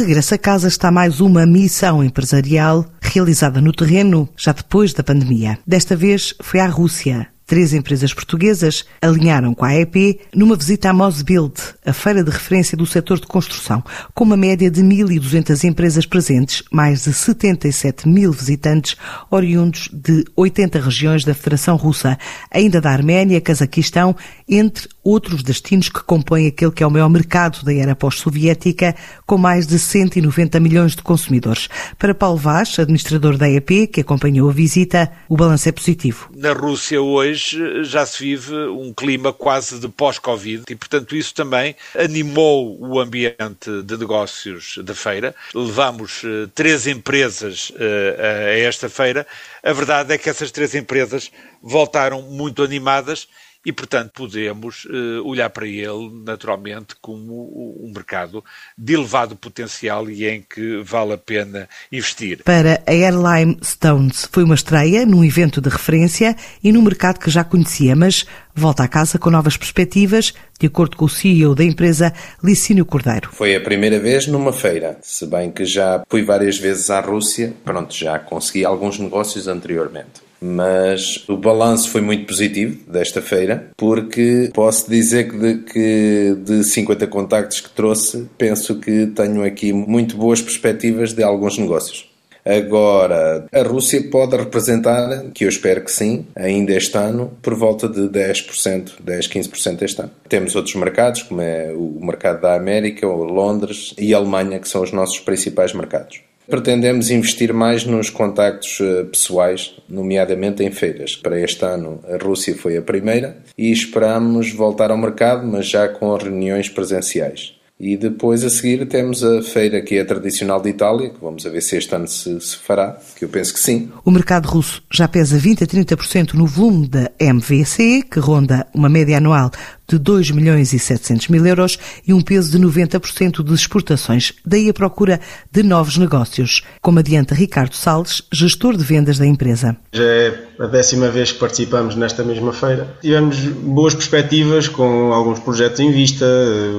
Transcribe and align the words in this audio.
regresso 0.00 0.34
a 0.34 0.38
casa 0.38 0.66
está 0.66 0.90
mais 0.90 1.20
uma 1.20 1.44
missão 1.44 2.02
empresarial 2.02 2.86
realizada 3.02 3.60
no 3.60 3.70
terreno 3.70 4.26
já 4.34 4.50
depois 4.50 4.94
da 4.94 5.02
pandemia. 5.02 5.58
Desta 5.66 5.94
vez 5.94 6.34
foi 6.40 6.58
à 6.58 6.66
Rússia. 6.66 7.29
Três 7.50 7.74
empresas 7.74 8.14
portuguesas 8.14 8.84
alinharam 9.02 9.52
com 9.54 9.64
a 9.64 9.74
EP 9.74 10.20
numa 10.32 10.54
visita 10.54 10.88
à 10.88 10.92
Mosbuild, 10.92 11.54
a 11.84 11.92
feira 11.92 12.22
de 12.22 12.30
referência 12.30 12.78
do 12.78 12.86
setor 12.86 13.18
de 13.18 13.26
construção, 13.26 13.82
com 14.14 14.22
uma 14.22 14.36
média 14.36 14.70
de 14.70 14.80
1.200 14.80 15.64
empresas 15.64 16.06
presentes, 16.06 16.62
mais 16.70 17.02
de 17.02 17.12
77 17.12 18.08
mil 18.08 18.30
visitantes 18.30 18.96
oriundos 19.28 19.90
de 19.92 20.24
80 20.36 20.78
regiões 20.78 21.24
da 21.24 21.34
Federação 21.34 21.74
Russa, 21.74 22.16
ainda 22.52 22.80
da 22.80 22.92
Arménia, 22.92 23.40
Cazaquistão, 23.40 24.14
entre 24.48 24.88
outros 25.02 25.42
destinos 25.42 25.88
que 25.88 26.04
compõem 26.04 26.46
aquele 26.46 26.70
que 26.70 26.84
é 26.84 26.86
o 26.86 26.90
maior 26.90 27.08
mercado 27.08 27.64
da 27.64 27.74
era 27.74 27.96
pós-soviética, 27.96 28.94
com 29.26 29.36
mais 29.36 29.66
de 29.66 29.76
190 29.76 30.60
milhões 30.60 30.94
de 30.94 31.02
consumidores. 31.02 31.68
Para 31.98 32.14
Paulo 32.14 32.36
Vaz, 32.36 32.78
administrador 32.78 33.36
da 33.36 33.50
EP, 33.50 33.90
que 33.92 34.02
acompanhou 34.02 34.48
a 34.48 34.52
visita, 34.52 35.10
o 35.28 35.36
balanço 35.36 35.68
é 35.68 35.72
positivo. 35.72 36.30
Na 36.36 36.52
Rússia 36.52 37.02
hoje 37.02 37.39
hoje 37.40 37.84
já 37.84 38.04
se 38.04 38.22
vive 38.22 38.54
um 38.54 38.92
clima 38.92 39.32
quase 39.32 39.80
de 39.80 39.88
pós-Covid 39.88 40.64
e, 40.68 40.76
portanto, 40.76 41.16
isso 41.16 41.34
também 41.34 41.74
animou 41.98 42.78
o 42.78 43.00
ambiente 43.00 43.82
de 43.84 43.96
negócios 43.96 44.78
da 44.84 44.94
feira. 44.94 45.34
Levamos 45.54 46.22
uh, 46.22 46.48
três 46.54 46.86
empresas 46.86 47.70
uh, 47.70 48.20
a 48.20 48.58
esta 48.58 48.88
feira. 48.88 49.26
A 49.62 49.72
verdade 49.72 50.12
é 50.12 50.18
que 50.18 50.28
essas 50.28 50.50
três 50.50 50.74
empresas 50.74 51.30
voltaram 51.62 52.22
muito 52.22 52.62
animadas 52.62 53.26
e, 53.64 53.72
portanto, 53.72 54.12
podemos 54.14 54.86
uh, 54.86 55.22
olhar 55.24 55.50
para 55.50 55.66
ele 55.66 56.10
naturalmente 56.24 56.94
como 57.00 57.76
um 57.80 57.92
mercado 57.94 58.42
de 58.76 58.94
elevado 58.94 59.36
potencial 59.36 60.08
e 60.08 60.26
em 60.26 60.42
que 60.42 60.82
vale 60.82 61.12
a 61.12 61.18
pena 61.18 61.68
investir. 61.92 62.42
Para 62.42 62.82
a 62.86 62.90
Airline 62.90 63.58
Stones 63.62 64.28
foi 64.32 64.44
uma 64.44 64.54
estreia 64.54 65.04
num 65.04 65.24
evento 65.24 65.60
de 65.60 65.68
referência 65.68 66.34
e 66.64 66.72
num 66.72 66.82
mercado 66.82 67.18
que 67.18 67.30
já 67.30 67.44
conhecia, 67.44 67.94
mas 67.94 68.24
volta 68.54 68.82
a 68.82 68.88
casa 68.88 69.18
com 69.18 69.30
novas 69.30 69.56
perspectivas, 69.56 70.32
de 70.58 70.66
acordo 70.66 70.96
com 70.96 71.04
o 71.04 71.08
CEO 71.08 71.54
da 71.54 71.64
empresa, 71.64 72.12
Licínio 72.42 72.86
Cordeiro. 72.86 73.30
Foi 73.32 73.54
a 73.54 73.60
primeira 73.60 73.98
vez 73.98 74.26
numa 74.26 74.52
feira, 74.52 74.98
se 75.02 75.26
bem 75.26 75.50
que 75.50 75.64
já 75.64 76.02
fui 76.08 76.22
várias 76.22 76.58
vezes 76.58 76.88
à 76.90 77.00
Rússia, 77.00 77.54
pronto, 77.64 77.94
já 77.94 78.18
consegui 78.18 78.64
alguns 78.64 78.98
negócios 78.98 79.46
anteriormente 79.46 80.29
mas 80.40 81.24
o 81.28 81.36
balanço 81.36 81.90
foi 81.90 82.00
muito 82.00 82.26
positivo 82.26 82.78
desta 82.90 83.20
feira, 83.20 83.70
porque 83.76 84.50
posso 84.54 84.88
dizer 84.90 85.30
que 85.30 85.38
de, 85.38 85.54
que 85.58 86.36
de 86.44 86.64
50 86.64 87.06
contactos 87.06 87.60
que 87.60 87.70
trouxe, 87.70 88.28
penso 88.38 88.78
que 88.78 89.06
tenho 89.08 89.44
aqui 89.44 89.72
muito 89.72 90.16
boas 90.16 90.40
perspectivas 90.40 91.12
de 91.12 91.22
alguns 91.22 91.58
negócios. 91.58 92.10
Agora, 92.44 93.46
a 93.52 93.62
Rússia 93.62 94.02
pode 94.10 94.36
representar, 94.36 95.30
que 95.34 95.44
eu 95.44 95.48
espero 95.48 95.84
que 95.84 95.92
sim, 95.92 96.26
ainda 96.34 96.72
este 96.72 96.96
ano, 96.96 97.32
por 97.42 97.54
volta 97.54 97.88
de 97.88 98.08
10%, 98.08 98.92
10, 99.00 99.28
15% 99.28 99.82
este 99.82 100.00
ano. 100.00 100.10
Temos 100.28 100.56
outros 100.56 100.74
mercados, 100.74 101.22
como 101.22 101.42
é 101.42 101.72
o 101.74 101.98
mercado 102.00 102.40
da 102.40 102.54
América, 102.54 103.06
Londres 103.06 103.94
e 103.98 104.14
Alemanha, 104.14 104.58
que 104.58 104.68
são 104.68 104.82
os 104.82 104.92
nossos 104.92 105.20
principais 105.20 105.74
mercados. 105.74 106.22
Pretendemos 106.50 107.10
investir 107.10 107.54
mais 107.54 107.84
nos 107.84 108.10
contactos 108.10 108.80
eh, 108.80 109.04
pessoais, 109.04 109.76
nomeadamente 109.88 110.64
em 110.64 110.70
feiras. 110.72 111.14
Para 111.14 111.40
este 111.40 111.64
ano, 111.64 112.00
a 112.08 112.22
Rússia 112.22 112.56
foi 112.56 112.76
a 112.76 112.82
primeira 112.82 113.38
e 113.56 113.70
esperamos 113.70 114.52
voltar 114.52 114.90
ao 114.90 114.98
mercado, 114.98 115.46
mas 115.46 115.68
já 115.68 115.88
com 115.88 116.12
reuniões 116.16 116.68
presenciais. 116.68 117.60
E 117.80 117.96
depois 117.96 118.44
a 118.44 118.50
seguir 118.50 118.86
temos 118.86 119.24
a 119.24 119.42
feira 119.42 119.80
que 119.80 119.96
é 119.96 120.04
tradicional 120.04 120.60
de 120.60 120.68
Itália, 120.68 121.08
que 121.08 121.18
vamos 121.18 121.44
ver 121.44 121.62
se 121.62 121.78
este 121.78 121.94
ano 121.94 122.06
se, 122.06 122.38
se, 122.38 122.54
fará, 122.58 122.98
que 123.16 123.24
eu 123.24 123.28
penso 123.30 123.54
que 123.54 123.60
sim. 123.60 123.90
O 124.04 124.10
mercado 124.10 124.46
russo 124.46 124.82
já 124.92 125.08
pesa 125.08 125.38
20 125.38 125.64
a 125.64 125.66
30% 125.66 126.34
no 126.34 126.46
volume 126.46 126.86
da 126.86 127.10
MVC, 127.18 128.02
que 128.02 128.20
ronda 128.20 128.66
uma 128.74 128.90
média 128.90 129.16
anual 129.16 129.50
de 129.90 129.98
2 129.98 130.30
milhões 130.30 130.72
e 130.72 130.78
700 130.78 131.28
mil 131.28 131.44
euros 131.44 131.78
e 132.06 132.14
um 132.14 132.20
peso 132.20 132.50
de 132.50 132.64
90% 132.64 133.42
de 133.42 133.52
exportações. 133.52 134.32
Daí 134.46 134.68
a 134.68 134.74
procura 134.74 135.20
de 135.50 135.62
novos 135.64 135.96
negócios, 135.96 136.62
como 136.80 137.00
adianta 137.00 137.34
Ricardo 137.34 137.74
Salles, 137.74 138.22
gestor 138.32 138.76
de 138.76 138.84
vendas 138.84 139.18
da 139.18 139.26
empresa. 139.26 139.76
Já 139.92 140.04
é 140.04 140.50
a 140.60 140.66
décima 140.66 141.08
vez 141.08 141.32
que 141.32 141.38
participamos 141.38 141.96
nesta 141.96 142.22
mesma 142.22 142.52
feira. 142.52 142.86
Tivemos 143.00 143.38
boas 143.38 143.94
perspectivas 143.94 144.68
com 144.68 145.12
alguns 145.12 145.40
projetos 145.40 145.80
em 145.80 145.90
vista, 145.90 146.26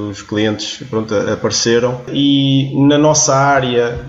os 0.09 0.21
clientes 0.21 0.81
pronto, 0.89 1.13
apareceram 1.15 2.01
e 2.13 2.71
na 2.87 2.97
nossa 2.97 3.35
área 3.35 3.99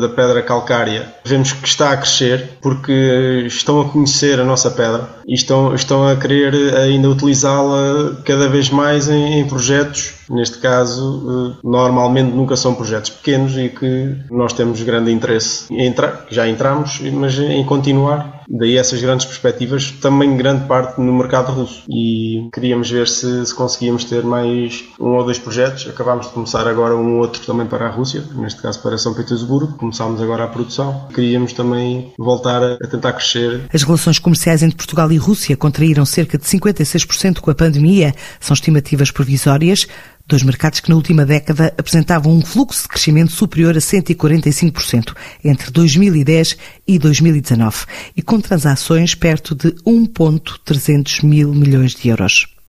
da 0.00 0.08
pedra 0.08 0.42
calcária 0.42 1.14
vemos 1.24 1.52
que 1.52 1.66
está 1.66 1.92
a 1.92 1.96
crescer 1.96 2.58
porque 2.60 3.44
estão 3.46 3.80
a 3.80 3.88
conhecer 3.88 4.40
a 4.40 4.44
nossa 4.44 4.70
pedra 4.70 5.08
e 5.26 5.34
estão, 5.34 5.74
estão 5.74 6.06
a 6.06 6.16
querer 6.16 6.74
ainda 6.76 7.08
utilizá-la 7.08 8.16
cada 8.24 8.48
vez 8.50 8.68
mais 8.68 9.08
em, 9.08 9.40
em 9.40 9.46
projetos 9.46 10.20
Neste 10.30 10.58
caso, 10.58 11.56
eh, 11.58 11.60
normalmente 11.64 12.30
nunca 12.30 12.56
são 12.56 12.72
projetos 12.72 13.10
pequenos 13.10 13.58
e 13.58 13.68
que 13.68 14.16
nós 14.30 14.52
temos 14.52 14.80
grande 14.80 15.10
interesse 15.10 15.66
em 15.74 15.86
entrar, 15.86 16.26
já 16.30 16.46
entramos, 16.46 17.00
mas 17.12 17.36
em 17.36 17.64
continuar. 17.64 18.39
Daí 18.50 18.76
essas 18.76 19.00
grandes 19.00 19.26
perspectivas, 19.26 19.92
também 19.92 20.36
grande 20.36 20.66
parte 20.66 21.00
no 21.00 21.12
mercado 21.12 21.52
russo. 21.52 21.84
E 21.88 22.48
queríamos 22.52 22.90
ver 22.90 23.06
se, 23.06 23.46
se 23.46 23.54
conseguíamos 23.54 24.04
ter 24.04 24.24
mais 24.24 24.84
um 24.98 25.10
ou 25.10 25.24
dois 25.24 25.38
projetos. 25.38 25.86
Acabámos 25.88 26.26
de 26.26 26.32
começar 26.32 26.66
agora 26.66 26.96
um 26.96 27.18
outro 27.18 27.40
também 27.46 27.66
para 27.66 27.86
a 27.86 27.90
Rússia, 27.90 28.24
neste 28.34 28.60
caso 28.60 28.82
para 28.82 28.98
São 28.98 29.14
Petersburgo. 29.14 29.74
Começámos 29.74 30.20
agora 30.20 30.44
a 30.44 30.48
produção. 30.48 31.06
Queríamos 31.14 31.52
também 31.52 32.12
voltar 32.18 32.62
a, 32.62 32.74
a 32.74 32.86
tentar 32.88 33.12
crescer. 33.12 33.68
As 33.72 33.84
relações 33.84 34.18
comerciais 34.18 34.62
entre 34.62 34.76
Portugal 34.76 35.12
e 35.12 35.16
Rússia 35.16 35.56
contraíram 35.56 36.04
cerca 36.04 36.36
de 36.36 36.44
56% 36.44 37.38
com 37.38 37.50
a 37.50 37.54
pandemia. 37.54 38.14
São 38.40 38.54
estimativas 38.54 39.12
provisórias. 39.12 39.86
Dois 40.30 40.44
mercados 40.44 40.78
que 40.78 40.88
na 40.88 40.94
última 40.94 41.26
década 41.26 41.74
apresentavam 41.76 42.32
um 42.32 42.40
fluxo 42.40 42.82
de 42.82 42.88
crescimento 42.88 43.32
superior 43.32 43.76
a 43.76 43.80
145% 43.80 45.12
entre 45.44 45.72
2010 45.72 46.56
e 46.86 47.00
2019 47.00 47.78
e 48.16 48.22
com 48.22 48.40
transações 48.40 49.12
perto 49.12 49.56
de 49.56 49.74
1,300 49.84 51.22
mil 51.22 51.52
milhões 51.52 51.96
de 51.96 52.10
euros. 52.10 52.46